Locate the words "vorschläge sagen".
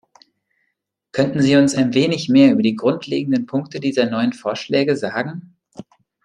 4.33-5.53